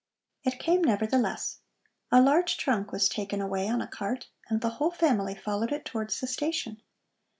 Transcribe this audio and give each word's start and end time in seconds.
It 0.43 0.57
came, 0.57 0.83
nevertheless. 0.83 1.59
A 2.11 2.19
large 2.23 2.57
trunk 2.57 2.91
was 2.91 3.07
taken 3.07 3.39
away 3.39 3.67
on 3.69 3.83
a 3.83 3.87
cart, 3.87 4.29
and 4.49 4.59
the 4.59 4.69
whole 4.79 4.89
family 4.89 5.35
followed 5.35 5.71
it 5.71 5.85
towards 5.85 6.19
the 6.19 6.25
station. 6.25 6.81